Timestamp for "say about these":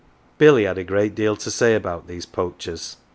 1.51-2.25